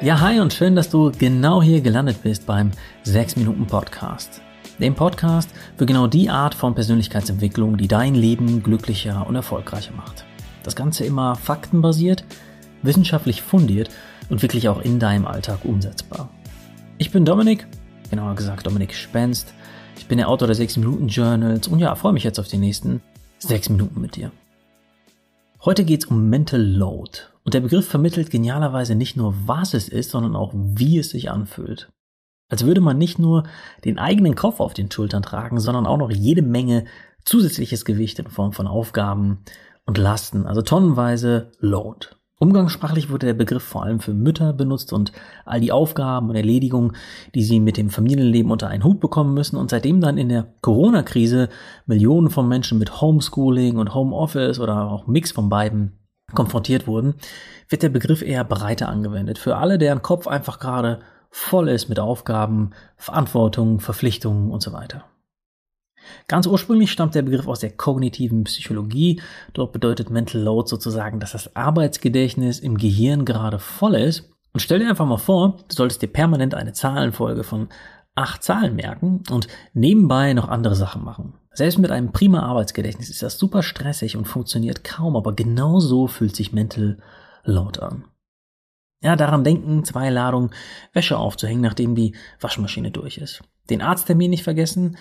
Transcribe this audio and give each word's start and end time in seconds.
Ja, 0.00 0.20
hi 0.20 0.38
und 0.38 0.52
schön, 0.52 0.76
dass 0.76 0.90
du 0.90 1.10
genau 1.10 1.60
hier 1.60 1.80
gelandet 1.80 2.22
bist 2.22 2.46
beim 2.46 2.70
6 3.02 3.34
Minuten 3.34 3.66
Podcast. 3.66 4.40
Dem 4.78 4.94
Podcast 4.94 5.50
für 5.76 5.86
genau 5.86 6.06
die 6.06 6.30
Art 6.30 6.54
von 6.54 6.76
Persönlichkeitsentwicklung, 6.76 7.76
die 7.76 7.88
dein 7.88 8.14
Leben 8.14 8.62
glücklicher 8.62 9.26
und 9.26 9.34
erfolgreicher 9.34 9.92
macht. 9.94 10.24
Das 10.62 10.76
Ganze 10.76 11.04
immer 11.04 11.34
faktenbasiert, 11.34 12.22
wissenschaftlich 12.82 13.42
fundiert 13.42 13.90
und 14.30 14.40
wirklich 14.40 14.68
auch 14.68 14.80
in 14.80 15.00
deinem 15.00 15.26
Alltag 15.26 15.64
umsetzbar. 15.64 16.28
Ich 16.98 17.10
bin 17.10 17.24
Dominik, 17.24 17.66
genauer 18.08 18.36
gesagt 18.36 18.68
Dominik 18.68 18.94
Spenst. 18.94 19.52
Ich 19.98 20.06
bin 20.06 20.18
der 20.18 20.28
Autor 20.28 20.46
der 20.46 20.54
6 20.54 20.76
Minuten 20.76 21.08
Journals 21.08 21.66
und 21.66 21.80
ja, 21.80 21.92
freue 21.96 22.12
mich 22.12 22.22
jetzt 22.22 22.38
auf 22.38 22.46
die 22.46 22.58
nächsten 22.58 23.02
6 23.40 23.70
Minuten 23.70 24.00
mit 24.00 24.14
dir. 24.14 24.30
Heute 25.64 25.84
geht's 25.84 26.04
um 26.04 26.30
Mental 26.30 26.62
Load 26.62 27.18
und 27.42 27.52
der 27.52 27.60
Begriff 27.60 27.88
vermittelt 27.88 28.30
genialerweise 28.30 28.94
nicht 28.94 29.16
nur, 29.16 29.34
was 29.46 29.74
es 29.74 29.88
ist, 29.88 30.10
sondern 30.10 30.36
auch, 30.36 30.52
wie 30.54 30.98
es 30.98 31.10
sich 31.10 31.32
anfühlt. 31.32 31.90
Als 32.48 32.64
würde 32.64 32.80
man 32.80 32.96
nicht 32.96 33.18
nur 33.18 33.42
den 33.84 33.98
eigenen 33.98 34.36
Kopf 34.36 34.60
auf 34.60 34.72
den 34.72 34.88
Schultern 34.88 35.24
tragen, 35.24 35.58
sondern 35.58 35.86
auch 35.88 35.96
noch 35.96 36.12
jede 36.12 36.42
Menge 36.42 36.84
zusätzliches 37.24 37.84
Gewicht 37.84 38.20
in 38.20 38.28
Form 38.28 38.52
von 38.52 38.68
Aufgaben 38.68 39.40
und 39.84 39.98
Lasten, 39.98 40.46
also 40.46 40.62
tonnenweise 40.62 41.50
Load. 41.58 42.06
Umgangssprachlich 42.40 43.10
wurde 43.10 43.26
der 43.26 43.34
Begriff 43.34 43.64
vor 43.64 43.82
allem 43.82 43.98
für 43.98 44.14
Mütter 44.14 44.52
benutzt 44.52 44.92
und 44.92 45.10
all 45.44 45.60
die 45.60 45.72
Aufgaben 45.72 46.30
und 46.30 46.36
Erledigungen, 46.36 46.92
die 47.34 47.42
sie 47.42 47.58
mit 47.58 47.76
dem 47.76 47.90
Familienleben 47.90 48.52
unter 48.52 48.68
einen 48.68 48.84
Hut 48.84 49.00
bekommen 49.00 49.34
müssen 49.34 49.56
und 49.56 49.70
seitdem 49.70 50.00
dann 50.00 50.18
in 50.18 50.28
der 50.28 50.46
Corona-Krise 50.60 51.48
Millionen 51.86 52.30
von 52.30 52.46
Menschen 52.46 52.78
mit 52.78 53.00
Homeschooling 53.00 53.76
und 53.76 53.92
Homeoffice 53.92 54.60
oder 54.60 54.88
auch 54.88 55.08
Mix 55.08 55.32
von 55.32 55.48
beiden 55.48 55.98
konfrontiert 56.32 56.86
wurden, 56.86 57.14
wird 57.68 57.82
der 57.82 57.88
Begriff 57.88 58.22
eher 58.22 58.44
breiter 58.44 58.88
angewendet. 58.88 59.38
Für 59.38 59.56
alle, 59.56 59.76
deren 59.76 60.02
Kopf 60.02 60.28
einfach 60.28 60.60
gerade 60.60 61.00
voll 61.30 61.68
ist 61.68 61.88
mit 61.88 61.98
Aufgaben, 61.98 62.70
Verantwortung, 62.96 63.80
Verpflichtungen 63.80 64.52
und 64.52 64.62
so 64.62 64.72
weiter. 64.72 65.04
Ganz 66.26 66.46
ursprünglich 66.46 66.90
stammt 66.90 67.14
der 67.14 67.22
Begriff 67.22 67.48
aus 67.48 67.60
der 67.60 67.70
kognitiven 67.70 68.44
Psychologie. 68.44 69.20
Dort 69.52 69.72
bedeutet 69.72 70.10
Mental 70.10 70.40
Load 70.40 70.68
sozusagen, 70.68 71.20
dass 71.20 71.32
das 71.32 71.54
Arbeitsgedächtnis 71.56 72.60
im 72.60 72.78
Gehirn 72.78 73.24
gerade 73.24 73.58
voll 73.58 73.94
ist. 73.94 74.30
Und 74.52 74.60
stell 74.60 74.78
dir 74.78 74.88
einfach 74.88 75.06
mal 75.06 75.18
vor, 75.18 75.58
du 75.68 75.74
solltest 75.74 76.02
dir 76.02 76.08
permanent 76.08 76.54
eine 76.54 76.72
Zahlenfolge 76.72 77.44
von 77.44 77.68
acht 78.14 78.42
Zahlen 78.42 78.74
merken 78.74 79.22
und 79.30 79.46
nebenbei 79.74 80.32
noch 80.32 80.48
andere 80.48 80.74
Sachen 80.74 81.04
machen. 81.04 81.34
Selbst 81.52 81.78
mit 81.78 81.90
einem 81.90 82.12
prima 82.12 82.42
Arbeitsgedächtnis 82.42 83.10
ist 83.10 83.22
das 83.22 83.38
super 83.38 83.62
stressig 83.62 84.16
und 84.16 84.26
funktioniert 84.26 84.84
kaum, 84.84 85.16
aber 85.16 85.34
genau 85.34 85.80
so 85.80 86.06
fühlt 86.06 86.34
sich 86.34 86.52
Mental 86.52 86.98
Load 87.44 87.80
an. 87.80 88.04
Ja, 89.00 89.14
daran 89.14 89.44
denken, 89.44 89.84
zwei 89.84 90.10
Ladungen 90.10 90.50
Wäsche 90.92 91.16
aufzuhängen, 91.16 91.62
nachdem 91.62 91.94
die 91.94 92.16
Waschmaschine 92.40 92.90
durch 92.90 93.18
ist. 93.18 93.42
Den 93.70 93.80
Arzttermin 93.80 94.30
nicht 94.30 94.42
vergessen, 94.42 94.96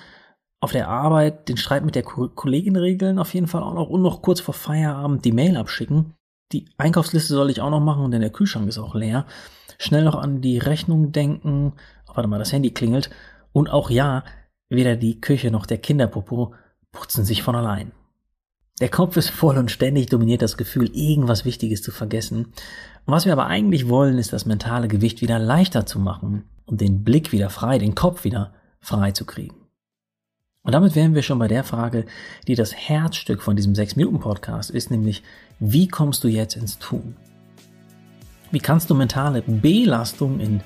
auf 0.60 0.72
der 0.72 0.90
Arbeit 0.90 1.50
den 1.50 1.58
Streit 1.58 1.86
mit 1.86 1.96
der 1.96 2.04
Kollegin 2.04 2.76
regeln, 2.76 3.20
auf 3.20 3.34
jeden 3.34 3.48
Fall 3.48 3.64
auch 3.64 3.74
noch 3.74 3.90
und 3.90 4.02
noch 4.02 4.22
kurz 4.22 4.40
vor 4.40 4.54
Feierabend 4.54 5.24
die 5.24 5.32
Mail 5.32 5.58
abschicken. 5.58 6.14
Die 6.52 6.70
Einkaufsliste 6.78 7.34
soll 7.34 7.50
ich 7.50 7.62
auch 7.62 7.70
noch 7.70 7.82
machen, 7.82 8.10
denn 8.10 8.22
der 8.22 8.30
Kühlschrank 8.30 8.68
ist 8.68 8.78
auch 8.78 8.96
leer. 8.96 9.26
Schnell 9.78 10.04
noch 10.04 10.16
an 10.16 10.42
die 10.42 10.58
Rechnung 10.58 11.12
denken. 11.12 11.74
Oh, 12.08 12.12
warte 12.16 12.28
mal, 12.28 12.40
das 12.40 12.54
Handy 12.54 12.72
klingelt. 12.72 13.10
Und 13.52 13.70
auch 13.70 13.90
ja, 13.90 14.24
weder 14.70 14.96
die 14.96 15.22
Küche 15.22 15.52
noch 15.52 15.66
der 15.66 15.78
Kinderpopo 15.78 16.54
putzen 16.92 17.26
sich 17.26 17.44
von 17.44 17.56
allein. 17.56 17.92
Der 18.80 18.90
Kopf 18.90 19.18
ist 19.18 19.30
voll 19.30 19.58
und 19.58 19.72
ständig 19.72 20.08
dominiert 20.08 20.42
das 20.42 20.56
Gefühl, 20.56 20.90
irgendwas 20.94 21.46
Wichtiges 21.46 21.82
zu 21.82 21.92
vergessen. 21.92 22.54
Was 23.06 23.26
wir 23.26 23.34
aber 23.34 23.48
eigentlich 23.48 23.90
wollen, 23.90 24.18
ist 24.18 24.34
das 24.34 24.46
mentale 24.46 24.88
Gewicht 24.88 25.22
wieder 25.22 25.40
leichter 25.40 25.86
zu 25.86 26.00
machen 26.00 26.46
und 26.66 26.82
den 26.82 27.04
Blick 27.04 27.32
wieder 27.32 27.50
frei, 27.50 27.80
den 27.80 27.96
Kopf 27.96 28.24
wieder 28.24 28.54
frei 28.80 29.12
zu 29.12 29.26
kriegen. 29.26 29.67
Und 30.68 30.74
damit 30.74 30.96
wären 30.96 31.16
wir 31.16 31.22
schon 31.22 31.40
bei 31.40 31.48
der 31.48 31.64
Frage, 31.64 32.06
die 32.46 32.56
das 32.56 32.76
Herzstück 32.76 33.42
von 33.42 33.56
diesem 33.56 33.72
6-Minuten-Podcast 33.72 34.70
ist, 34.70 34.92
nämlich, 34.92 35.24
wie 35.62 35.88
kommst 35.88 36.26
du 36.26 36.28
jetzt 36.28 36.58
ins 36.58 36.78
Tun? 36.78 37.16
Wie 38.52 38.60
kannst 38.60 38.90
du 38.90 38.94
mentale 38.94 39.44
Belastung 39.44 40.42
in 40.42 40.60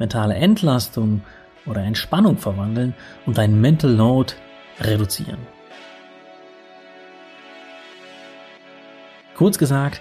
mentale 0.00 0.34
Entlastung 0.34 1.22
oder 1.66 1.84
Entspannung 1.84 2.36
verwandeln 2.36 2.94
und 3.26 3.38
dein 3.38 3.60
Mental 3.60 3.92
Load 3.92 4.34
reduzieren? 4.80 5.38
Kurz 9.36 9.56
gesagt, 9.56 10.00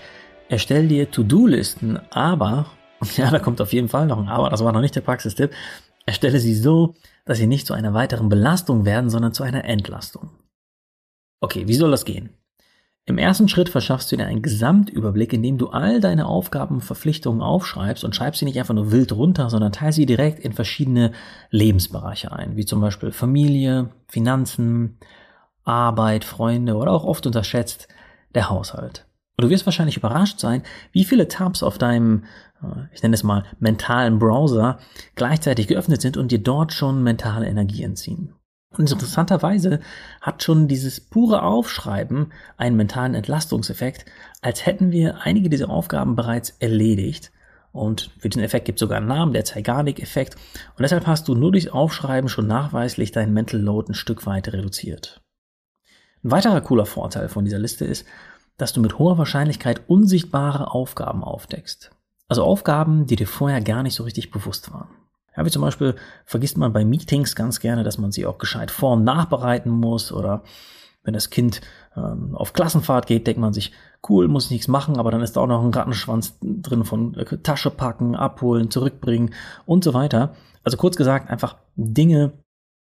erstell 0.49 0.87
dir 0.87 1.11
To-Do-Listen, 1.11 1.99
aber, 2.09 2.71
ja, 3.17 3.29
da 3.29 3.37
kommt 3.37 3.61
auf 3.61 3.71
jeden 3.71 3.89
Fall 3.89 4.07
noch 4.07 4.17
ein 4.17 4.29
Aber, 4.29 4.49
das 4.49 4.63
war 4.63 4.71
noch 4.71 4.81
nicht 4.81 4.95
der 4.95 5.01
Praxistipp, 5.01 5.51
erstelle 6.05 6.39
sie 6.39 6.55
so, 6.55 6.95
dass 7.25 7.37
sie 7.37 7.47
nicht 7.47 7.67
zu 7.67 7.73
einer 7.73 7.93
weiteren 7.93 8.29
Belastung 8.29 8.85
werden, 8.85 9.09
sondern 9.09 9.33
zu 9.33 9.43
einer 9.43 9.65
Entlastung. 9.65 10.31
Okay, 11.39 11.67
wie 11.67 11.75
soll 11.75 11.91
das 11.91 12.05
gehen? 12.05 12.29
Im 13.05 13.17
ersten 13.17 13.49
Schritt 13.49 13.67
verschaffst 13.67 14.09
du 14.11 14.15
dir 14.15 14.27
einen 14.27 14.41
Gesamtüberblick, 14.41 15.33
indem 15.33 15.57
du 15.57 15.67
all 15.67 15.99
deine 15.99 16.25
Aufgaben 16.25 16.75
und 16.75 16.81
Verpflichtungen 16.81 17.41
aufschreibst 17.41 18.05
und 18.05 18.15
schreibst 18.15 18.39
sie 18.39 18.45
nicht 18.45 18.57
einfach 18.59 18.73
nur 18.73 18.93
wild 18.93 19.11
runter, 19.11 19.49
sondern 19.49 19.73
teilst 19.73 19.97
sie 19.97 20.05
direkt 20.05 20.39
in 20.39 20.53
verschiedene 20.53 21.11
Lebensbereiche 21.49 22.31
ein, 22.31 22.55
wie 22.55 22.65
zum 22.65 22.79
Beispiel 22.79 23.11
Familie, 23.11 23.89
Finanzen, 24.07 24.99
Arbeit, 25.65 26.23
Freunde 26.23 26.75
oder 26.75 26.91
auch 26.91 27.03
oft 27.03 27.25
unterschätzt 27.25 27.89
der 28.35 28.49
Haushalt. 28.49 29.05
Und 29.35 29.43
du 29.43 29.49
wirst 29.49 29.65
wahrscheinlich 29.65 29.97
überrascht 29.97 30.39
sein, 30.39 30.63
wie 30.93 31.03
viele 31.03 31.27
Tabs 31.27 31.61
auf 31.61 31.77
deinem, 31.77 32.23
ich 32.93 33.01
nenne 33.03 33.15
es 33.15 33.23
mal, 33.23 33.43
mentalen 33.59 34.19
Browser 34.19 34.79
gleichzeitig 35.15 35.67
geöffnet 35.67 36.01
sind 36.01 36.17
und 36.17 36.31
dir 36.31 36.39
dort 36.39 36.73
schon 36.73 37.03
mentale 37.03 37.47
Energie 37.47 37.83
entziehen. 37.83 38.33
Und 38.77 38.91
interessanterweise 38.91 39.79
hat 40.21 40.41
schon 40.41 40.67
dieses 40.67 40.99
pure 40.99 41.43
Aufschreiben 41.43 42.33
einen 42.57 42.75
mentalen 42.75 43.13
Entlastungseffekt, 43.13 44.05
als 44.41 44.65
hätten 44.65 44.91
wir 44.91 45.21
einige 45.21 45.49
dieser 45.49 45.69
Aufgaben 45.69 46.15
bereits 46.15 46.51
erledigt. 46.59 47.31
Und 47.71 48.11
für 48.19 48.29
diesen 48.29 48.43
Effekt 48.43 48.65
gibt 48.65 48.77
es 48.77 48.81
sogar 48.81 48.97
einen 48.97 49.07
Namen, 49.07 49.33
der 49.33 49.45
Zeigarnik-Effekt. 49.45 50.35
Und 50.75 50.81
deshalb 50.81 51.07
hast 51.07 51.27
du 51.27 51.35
nur 51.35 51.51
durchs 51.51 51.67
Aufschreiben 51.67 52.29
schon 52.29 52.47
nachweislich 52.47 53.11
deinen 53.11 53.33
Mental 53.33 53.59
Load 53.59 53.91
ein 53.91 53.95
Stück 53.95 54.25
weit 54.25 54.51
reduziert. 54.51 55.21
Ein 56.23 56.31
weiterer 56.31 56.61
cooler 56.61 56.85
Vorteil 56.85 57.29
von 57.29 57.45
dieser 57.45 57.59
Liste 57.59 57.85
ist, 57.85 58.05
dass 58.57 58.73
du 58.73 58.81
mit 58.81 58.97
hoher 58.99 59.17
Wahrscheinlichkeit 59.17 59.81
unsichtbare 59.87 60.71
Aufgaben 60.71 61.23
aufdeckst. 61.23 61.91
Also 62.27 62.43
Aufgaben, 62.43 63.05
die 63.05 63.15
dir 63.15 63.27
vorher 63.27 63.61
gar 63.61 63.83
nicht 63.83 63.95
so 63.95 64.03
richtig 64.03 64.31
bewusst 64.31 64.71
waren. 64.73 64.89
Ja, 65.35 65.45
wie 65.45 65.49
zum 65.49 65.61
Beispiel 65.61 65.95
vergisst 66.25 66.57
man 66.57 66.73
bei 66.73 66.85
Meetings 66.85 67.35
ganz 67.35 67.59
gerne, 67.59 67.83
dass 67.83 67.97
man 67.97 68.11
sie 68.11 68.25
auch 68.25 68.37
gescheit 68.37 68.71
vor- 68.71 68.93
und 68.93 69.03
nachbereiten 69.03 69.71
muss 69.71 70.11
oder 70.11 70.43
wenn 71.03 71.13
das 71.13 71.29
Kind 71.29 71.61
ähm, 71.97 72.35
auf 72.35 72.53
Klassenfahrt 72.53 73.07
geht, 73.07 73.27
denkt 73.27 73.41
man 73.41 73.53
sich, 73.53 73.73
cool, 74.07 74.27
muss 74.27 74.45
ich 74.45 74.51
nichts 74.51 74.67
machen, 74.67 74.97
aber 74.97 75.11
dann 75.11 75.21
ist 75.21 75.35
da 75.35 75.41
auch 75.41 75.47
noch 75.47 75.63
ein 75.63 75.73
Rattenschwanz 75.73 76.37
drin 76.41 76.85
von 76.85 77.15
äh, 77.15 77.37
Tasche 77.39 77.71
packen, 77.71 78.15
abholen, 78.15 78.71
zurückbringen 78.71 79.33
und 79.65 79.83
so 79.83 79.93
weiter. 79.93 80.33
Also 80.63 80.77
kurz 80.77 80.95
gesagt, 80.95 81.29
einfach 81.29 81.57
Dinge, 81.75 82.33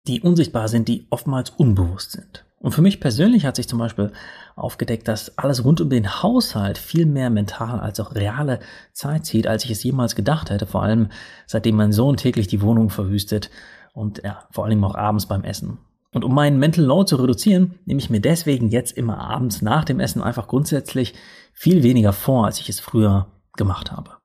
die 0.07 0.21
unsichtbar 0.21 0.67
sind, 0.67 0.87
die 0.87 1.07
oftmals 1.09 1.49
unbewusst 1.49 2.11
sind. 2.11 2.45
Und 2.61 2.73
für 2.73 2.83
mich 2.83 2.99
persönlich 2.99 3.45
hat 3.45 3.55
sich 3.55 3.67
zum 3.67 3.79
Beispiel 3.79 4.11
aufgedeckt, 4.55 5.07
dass 5.07 5.37
alles 5.37 5.65
rund 5.65 5.81
um 5.81 5.89
den 5.89 6.21
Haushalt 6.21 6.77
viel 6.77 7.07
mehr 7.07 7.31
mental 7.31 7.79
als 7.79 7.99
auch 7.99 8.13
reale 8.13 8.59
Zeit 8.93 9.25
zieht, 9.25 9.47
als 9.47 9.65
ich 9.65 9.71
es 9.71 9.83
jemals 9.83 10.15
gedacht 10.15 10.51
hätte. 10.51 10.67
Vor 10.67 10.83
allem 10.83 11.09
seitdem 11.47 11.75
mein 11.75 11.91
Sohn 11.91 12.17
täglich 12.17 12.47
die 12.47 12.61
Wohnung 12.61 12.91
verwüstet 12.91 13.49
und 13.93 14.21
ja, 14.23 14.43
vor 14.51 14.65
allem 14.65 14.83
auch 14.83 14.95
abends 14.95 15.25
beim 15.25 15.43
Essen. 15.43 15.79
Und 16.13 16.23
um 16.23 16.35
meinen 16.35 16.59
Mental 16.59 16.85
Load 16.85 17.09
zu 17.09 17.15
reduzieren, 17.15 17.79
nehme 17.85 17.99
ich 17.99 18.09
mir 18.09 18.21
deswegen 18.21 18.69
jetzt 18.69 18.95
immer 18.95 19.17
abends 19.17 19.61
nach 19.61 19.85
dem 19.85 19.99
Essen 19.99 20.21
einfach 20.21 20.47
grundsätzlich 20.47 21.15
viel 21.53 21.83
weniger 21.83 22.13
vor, 22.13 22.45
als 22.45 22.59
ich 22.59 22.69
es 22.69 22.79
früher 22.79 23.27
gemacht 23.57 23.91
habe. 23.91 24.20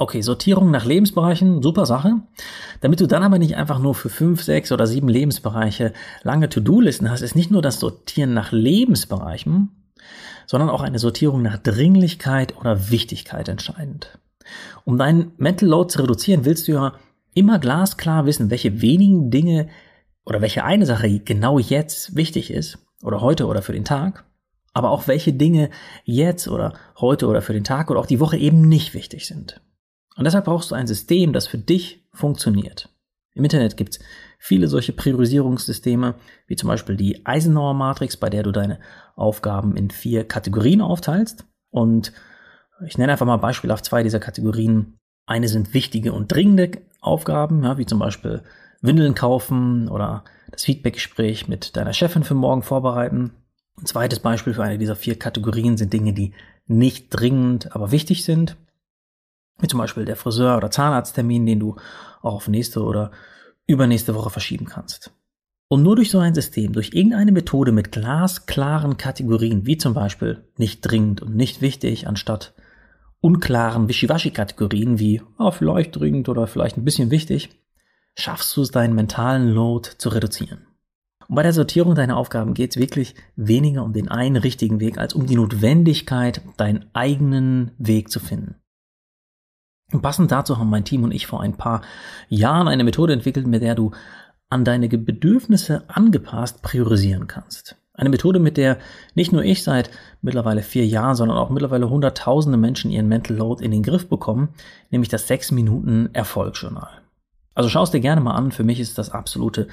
Okay, 0.00 0.22
Sortierung 0.22 0.70
nach 0.70 0.84
Lebensbereichen, 0.84 1.60
super 1.60 1.84
Sache. 1.84 2.22
Damit 2.80 3.00
du 3.00 3.08
dann 3.08 3.24
aber 3.24 3.40
nicht 3.40 3.56
einfach 3.56 3.80
nur 3.80 3.96
für 3.96 4.08
fünf, 4.08 4.44
sechs 4.44 4.70
oder 4.70 4.86
sieben 4.86 5.08
Lebensbereiche 5.08 5.92
lange 6.22 6.48
To-Do-Listen 6.48 7.10
hast, 7.10 7.22
ist 7.22 7.34
nicht 7.34 7.50
nur 7.50 7.62
das 7.62 7.80
Sortieren 7.80 8.32
nach 8.32 8.52
Lebensbereichen, 8.52 9.70
sondern 10.46 10.70
auch 10.70 10.82
eine 10.82 11.00
Sortierung 11.00 11.42
nach 11.42 11.58
Dringlichkeit 11.58 12.56
oder 12.56 12.90
Wichtigkeit 12.90 13.48
entscheidend. 13.48 14.20
Um 14.84 14.98
deinen 14.98 15.32
Mental 15.36 15.68
Load 15.68 15.92
zu 15.92 16.00
reduzieren, 16.00 16.44
willst 16.44 16.68
du 16.68 16.72
ja 16.72 16.92
immer 17.34 17.58
glasklar 17.58 18.24
wissen, 18.24 18.50
welche 18.50 18.80
wenigen 18.80 19.32
Dinge 19.32 19.68
oder 20.24 20.40
welche 20.40 20.62
eine 20.62 20.86
Sache 20.86 21.18
genau 21.18 21.58
jetzt 21.58 22.14
wichtig 22.14 22.52
ist 22.52 22.78
oder 23.02 23.20
heute 23.20 23.46
oder 23.48 23.62
für 23.62 23.72
den 23.72 23.84
Tag, 23.84 24.26
aber 24.74 24.90
auch 24.90 25.08
welche 25.08 25.32
Dinge 25.32 25.70
jetzt 26.04 26.46
oder 26.46 26.74
heute 27.00 27.26
oder 27.26 27.42
für 27.42 27.52
den 27.52 27.64
Tag 27.64 27.90
oder 27.90 27.98
auch 27.98 28.06
die 28.06 28.20
Woche 28.20 28.36
eben 28.36 28.60
nicht 28.60 28.94
wichtig 28.94 29.26
sind. 29.26 29.60
Und 30.18 30.24
deshalb 30.24 30.46
brauchst 30.46 30.72
du 30.72 30.74
ein 30.74 30.88
System, 30.88 31.32
das 31.32 31.46
für 31.46 31.58
dich 31.58 32.04
funktioniert. 32.12 32.88
Im 33.34 33.44
Internet 33.44 33.76
gibt 33.76 33.94
es 33.94 34.00
viele 34.36 34.66
solche 34.66 34.92
Priorisierungssysteme, 34.92 36.16
wie 36.48 36.56
zum 36.56 36.66
Beispiel 36.66 36.96
die 36.96 37.24
Eisenhower 37.24 37.72
Matrix, 37.72 38.16
bei 38.16 38.28
der 38.28 38.42
du 38.42 38.50
deine 38.50 38.80
Aufgaben 39.14 39.76
in 39.76 39.90
vier 39.90 40.26
Kategorien 40.26 40.80
aufteilst. 40.80 41.46
Und 41.70 42.12
ich 42.84 42.98
nenne 42.98 43.12
einfach 43.12 43.26
mal 43.26 43.36
beispielhaft 43.36 43.84
zwei 43.84 44.02
dieser 44.02 44.18
Kategorien. 44.18 44.98
Eine 45.24 45.46
sind 45.46 45.72
wichtige 45.72 46.12
und 46.12 46.32
dringende 46.32 46.72
Aufgaben, 47.00 47.62
ja, 47.62 47.78
wie 47.78 47.86
zum 47.86 48.00
Beispiel 48.00 48.42
Windeln 48.80 49.14
kaufen 49.14 49.88
oder 49.88 50.24
das 50.50 50.64
Feedbackgespräch 50.64 51.46
mit 51.46 51.76
deiner 51.76 51.92
Chefin 51.92 52.24
für 52.24 52.34
morgen 52.34 52.64
vorbereiten. 52.64 53.34
Ein 53.80 53.86
zweites 53.86 54.18
Beispiel 54.18 54.54
für 54.54 54.64
eine 54.64 54.78
dieser 54.78 54.96
vier 54.96 55.16
Kategorien 55.16 55.76
sind 55.76 55.92
Dinge, 55.92 56.12
die 56.12 56.34
nicht 56.66 57.10
dringend, 57.10 57.72
aber 57.76 57.92
wichtig 57.92 58.24
sind. 58.24 58.56
Wie 59.60 59.66
zum 59.66 59.78
Beispiel 59.78 60.04
der 60.04 60.16
Friseur- 60.16 60.56
oder 60.56 60.70
Zahnarzttermin, 60.70 61.46
den 61.46 61.60
du 61.60 61.76
auch 62.22 62.34
auf 62.34 62.48
nächste 62.48 62.82
oder 62.82 63.10
übernächste 63.66 64.14
Woche 64.14 64.30
verschieben 64.30 64.66
kannst. 64.66 65.12
Und 65.68 65.82
nur 65.82 65.96
durch 65.96 66.10
so 66.10 66.18
ein 66.18 66.34
System, 66.34 66.72
durch 66.72 66.94
irgendeine 66.94 67.32
Methode 67.32 67.72
mit 67.72 67.92
glasklaren 67.92 68.96
Kategorien, 68.96 69.66
wie 69.66 69.76
zum 69.76 69.92
Beispiel 69.92 70.48
nicht 70.56 70.80
dringend 70.80 71.20
und 71.20 71.36
nicht 71.36 71.60
wichtig, 71.60 72.08
anstatt 72.08 72.54
unklaren 73.20 73.88
Wischiwaschi-Kategorien 73.88 74.98
wie 74.98 75.20
oh, 75.38 75.50
vielleicht 75.50 75.96
dringend 75.96 76.28
oder 76.30 76.46
vielleicht 76.46 76.78
ein 76.78 76.84
bisschen 76.84 77.10
wichtig, 77.10 77.50
schaffst 78.16 78.56
du 78.56 78.62
es, 78.62 78.70
deinen 78.70 78.94
mentalen 78.94 79.48
Load 79.48 79.90
zu 79.98 80.08
reduzieren. 80.08 80.66
Und 81.28 81.34
bei 81.34 81.42
der 81.42 81.52
Sortierung 81.52 81.94
deiner 81.94 82.16
Aufgaben 82.16 82.54
geht 82.54 82.70
es 82.70 82.80
wirklich 82.80 83.14
weniger 83.36 83.84
um 83.84 83.92
den 83.92 84.08
einen 84.08 84.36
richtigen 84.36 84.80
Weg, 84.80 84.96
als 84.96 85.12
um 85.12 85.26
die 85.26 85.36
Notwendigkeit, 85.36 86.40
deinen 86.56 86.86
eigenen 86.94 87.72
Weg 87.76 88.10
zu 88.10 88.20
finden. 88.20 88.54
Und 89.92 90.02
passend 90.02 90.30
dazu 90.30 90.58
haben 90.58 90.70
mein 90.70 90.84
Team 90.84 91.02
und 91.02 91.12
ich 91.12 91.26
vor 91.26 91.40
ein 91.40 91.56
paar 91.56 91.82
Jahren 92.28 92.68
eine 92.68 92.84
Methode 92.84 93.12
entwickelt, 93.12 93.46
mit 93.46 93.62
der 93.62 93.74
du 93.74 93.92
an 94.50 94.64
deine 94.64 94.88
Bedürfnisse 94.88 95.84
angepasst 95.88 96.62
priorisieren 96.62 97.26
kannst. 97.26 97.76
Eine 97.94 98.10
Methode, 98.10 98.38
mit 98.38 98.56
der 98.56 98.78
nicht 99.14 99.32
nur 99.32 99.42
ich 99.42 99.64
seit 99.64 99.90
mittlerweile 100.22 100.62
vier 100.62 100.86
Jahren, 100.86 101.16
sondern 101.16 101.36
auch 101.36 101.50
mittlerweile 101.50 101.90
hunderttausende 101.90 102.56
Menschen 102.56 102.90
ihren 102.90 103.08
Mental 103.08 103.36
Load 103.36 103.64
in 103.64 103.72
den 103.72 103.82
Griff 103.82 104.08
bekommen, 104.08 104.50
nämlich 104.90 105.08
das 105.08 105.26
6 105.26 105.50
Minuten 105.50 106.10
Erfolgsjournal. 106.12 107.02
Also 107.54 107.68
schau 107.68 107.82
es 107.82 107.90
dir 107.90 108.00
gerne 108.00 108.20
mal 108.20 108.34
an, 108.34 108.52
für 108.52 108.62
mich 108.62 108.78
ist 108.78 108.98
das 108.98 109.10
absolute 109.10 109.66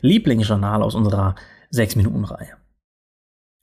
Lieblingsjournal 0.00 0.80
aus 0.82 0.94
unserer 0.94 1.34
6 1.70 1.96
Minuten 1.96 2.24
Reihe. 2.24 2.61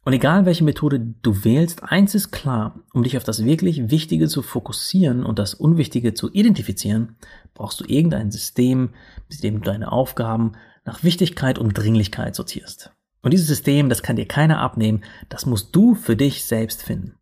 Und 0.09 0.13
egal 0.13 0.47
welche 0.47 0.63
Methode 0.63 1.00
du 1.21 1.44
wählst, 1.44 1.83
eins 1.83 2.15
ist 2.15 2.31
klar, 2.31 2.79
um 2.95 3.03
dich 3.03 3.15
auf 3.15 3.23
das 3.23 3.45
wirklich 3.45 3.91
Wichtige 3.91 4.27
zu 4.27 4.41
fokussieren 4.41 5.23
und 5.23 5.38
das 5.38 5.53
Unwichtige 5.53 6.15
zu 6.15 6.31
identifizieren, 6.33 7.15
brauchst 7.53 7.79
du 7.79 7.85
irgendein 7.85 8.31
System, 8.31 8.89
mit 9.29 9.44
dem 9.44 9.57
du 9.57 9.65
deine 9.65 9.91
Aufgaben 9.91 10.53
nach 10.83 11.03
Wichtigkeit 11.03 11.59
und 11.59 11.77
Dringlichkeit 11.77 12.33
sortierst. 12.33 12.91
Und 13.21 13.33
dieses 13.33 13.45
System, 13.45 13.88
das 13.88 14.01
kann 14.01 14.15
dir 14.15 14.27
keiner 14.27 14.61
abnehmen, 14.61 15.03
das 15.29 15.45
musst 15.45 15.75
du 15.75 15.94
für 15.94 16.15
dich 16.15 16.44
selbst 16.44 16.81
finden. 16.81 17.13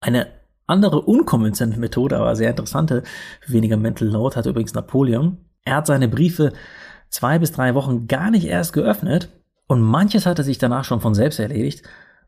Eine 0.00 0.26
andere 0.66 1.02
unkonventionelle 1.02 1.78
Methode, 1.78 2.16
aber 2.16 2.34
sehr 2.34 2.50
interessante, 2.50 3.04
weniger 3.46 3.76
Mental 3.76 4.08
Load, 4.08 4.34
hat 4.34 4.46
übrigens 4.46 4.74
Napoleon. 4.74 5.38
Er 5.64 5.76
hat 5.76 5.86
seine 5.86 6.08
Briefe 6.08 6.52
zwei 7.10 7.38
bis 7.38 7.52
drei 7.52 7.76
Wochen 7.76 8.08
gar 8.08 8.32
nicht 8.32 8.46
erst 8.46 8.72
geöffnet 8.72 9.28
und 9.68 9.82
manches 9.82 10.26
hatte 10.26 10.42
sich 10.42 10.58
danach 10.58 10.84
schon 10.84 11.00
von 11.00 11.14
selbst 11.14 11.38
erledigt 11.38 11.84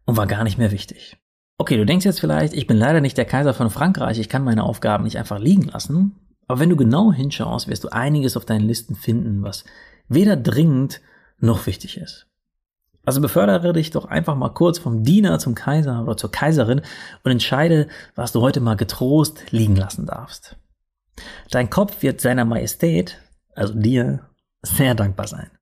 und 0.07 0.17
war 0.17 0.27
gar 0.27 0.45
nicht 0.45 0.57
mehr 0.57 0.71
wichtig. 0.71 1.19
Okay, 1.59 1.77
du 1.77 1.85
denkst 1.85 2.07
jetzt 2.07 2.21
vielleicht, 2.21 2.55
ich 2.55 2.67
bin 2.67 2.77
leider 2.77 3.01
nicht 3.01 3.19
der 3.19 3.25
Kaiser 3.25 3.55
von 3.55 3.71
Frankreich, 3.71 4.19
ich 4.19 4.29
kann 4.29 4.45
meine 4.45 4.63
Aufgaben 4.63 5.05
nicht 5.05 5.19
einfach 5.19 5.39
liegen 5.39 5.65
lassen. 5.65 6.17
Aber 6.49 6.61
wenn 6.61 6.71
du 6.71 6.77
genau 6.77 7.13
hinschaust, 7.13 7.69
wirst 7.69 7.85
du 7.85 7.89
einiges 7.89 8.37
auf 8.37 8.45
deinen 8.45 8.67
Listen 8.67 8.95
finden, 8.95 9.43
was 9.43 9.65
weder 10.09 10.37
dringend 10.37 11.01
noch 11.39 11.67
wichtig 11.67 11.97
ist. 11.97 12.27
Also 13.05 13.21
befördere 13.21 13.73
dich 13.73 13.91
doch 13.91 14.07
einfach 14.07 14.35
mal 14.35 14.51
kurz 14.51 14.79
vom 14.79 15.03
Diener 15.03 15.39
zum 15.39 15.55
Kaiser 15.55 16.03
oder 16.03 16.17
zur 16.17 16.31
Kaiserin 16.31 16.83
und 17.23 17.31
entscheide, 17.31 17.89
was 18.15 18.33
du 18.33 18.41
heute 18.41 18.61
mal 18.61 18.77
getrost 18.77 19.53
liegen 19.53 19.77
lassen 19.77 20.07
darfst. 20.07 20.57
Dein 21.51 21.71
Kopf 21.71 22.03
wird 22.03 22.21
seiner 22.21 22.45
Majestät, 22.45 23.19
also 23.55 23.75
dir, 23.75 24.29
sehr 24.63 24.95
dankbar 24.95 25.29
sein. 25.29 25.56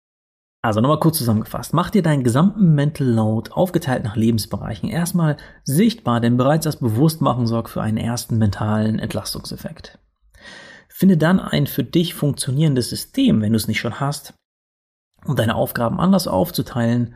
Also 0.64 0.80
nochmal 0.80 0.98
kurz 0.98 1.18
zusammengefasst. 1.18 1.74
Mach 1.74 1.90
dir 1.90 2.02
deinen 2.02 2.24
gesamten 2.24 2.74
Mental 2.74 3.06
Load 3.06 3.50
aufgeteilt 3.52 4.02
nach 4.02 4.16
Lebensbereichen 4.16 4.88
erstmal 4.88 5.36
sichtbar, 5.62 6.20
denn 6.20 6.38
bereits 6.38 6.64
das 6.64 6.76
Bewusstmachen 6.76 7.46
sorgt 7.46 7.68
für 7.68 7.82
einen 7.82 7.98
ersten 7.98 8.38
mentalen 8.38 8.98
Entlastungseffekt. 8.98 9.98
Finde 10.88 11.18
dann 11.18 11.38
ein 11.38 11.66
für 11.66 11.84
dich 11.84 12.14
funktionierendes 12.14 12.88
System, 12.88 13.42
wenn 13.42 13.52
du 13.52 13.58
es 13.58 13.68
nicht 13.68 13.78
schon 13.78 14.00
hast, 14.00 14.32
um 15.26 15.36
deine 15.36 15.54
Aufgaben 15.54 16.00
anders 16.00 16.26
aufzuteilen 16.26 17.14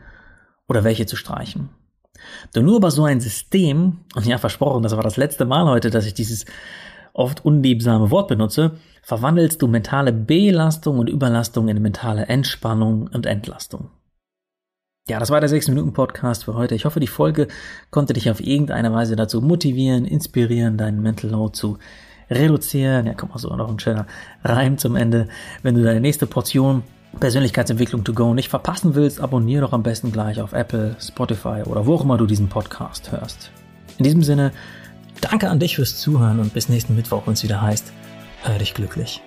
oder 0.67 0.83
welche 0.83 1.07
zu 1.07 1.15
streichen. 1.15 1.69
Denn 2.53 2.65
nur 2.65 2.77
über 2.77 2.91
so 2.91 3.05
ein 3.05 3.19
System, 3.19 4.01
und 4.13 4.27
ja 4.27 4.37
versprochen, 4.37 4.83
das 4.83 4.95
war 4.95 5.01
das 5.01 5.17
letzte 5.17 5.45
Mal 5.45 5.65
heute, 5.65 5.89
dass 5.89 6.05
ich 6.05 6.13
dieses 6.13 6.45
oft 7.19 7.43
unliebsame 7.43 8.11
Wort 8.11 8.29
benutze, 8.29 8.77
verwandelst 9.03 9.61
du 9.61 9.67
mentale 9.67 10.13
Belastung 10.13 10.99
und 10.99 11.09
Überlastung 11.09 11.67
in 11.67 11.81
mentale 11.81 12.25
Entspannung 12.27 13.09
und 13.13 13.25
Entlastung. 13.25 13.89
Ja, 15.09 15.19
das 15.19 15.29
war 15.29 15.41
der 15.41 15.49
6-Minuten-Podcast 15.49 16.45
für 16.45 16.53
heute. 16.53 16.75
Ich 16.75 16.85
hoffe, 16.85 16.99
die 16.99 17.07
Folge 17.07 17.47
konnte 17.89 18.13
dich 18.13 18.29
auf 18.29 18.39
irgendeine 18.39 18.93
Weise 18.93 19.15
dazu 19.15 19.41
motivieren, 19.41 20.05
inspirieren, 20.05 20.77
deinen 20.77 21.01
Mental 21.01 21.31
Load 21.31 21.57
zu 21.57 21.77
reduzieren. 22.29 23.07
Ja, 23.07 23.15
komm 23.15 23.29
mal 23.29 23.39
so, 23.39 23.53
noch 23.55 23.69
ein 23.69 23.79
schöner 23.79 24.05
Reim 24.43 24.77
zum 24.77 24.95
Ende. 24.95 25.27
Wenn 25.63 25.75
du 25.75 25.83
deine 25.83 25.99
nächste 25.99 26.27
Portion 26.27 26.83
Persönlichkeitsentwicklung 27.19 28.03
to 28.03 28.13
go 28.13 28.35
nicht 28.35 28.49
verpassen 28.49 28.93
willst, 28.93 29.19
abonniere 29.19 29.61
doch 29.61 29.73
am 29.73 29.81
besten 29.81 30.11
gleich 30.11 30.39
auf 30.39 30.53
Apple, 30.53 30.95
Spotify 30.99 31.63
oder 31.65 31.87
wo 31.87 31.95
auch 31.95 32.03
immer 32.03 32.17
du 32.17 32.27
diesen 32.27 32.47
Podcast 32.47 33.11
hörst. 33.11 33.51
In 33.97 34.03
diesem 34.03 34.21
Sinne, 34.21 34.51
danke 35.21 35.49
an 35.49 35.59
dich 35.59 35.75
fürs 35.75 35.97
Zuhören 35.97 36.39
und 36.39 36.53
bis 36.53 36.69
nächsten 36.69 36.95
Mittwoch, 36.95 37.25
wenn 37.25 37.33
es 37.33 37.43
wieder 37.43 37.61
heißt, 37.61 37.91
hör 38.43 38.57
dich 38.57 38.73
glücklich. 38.73 39.21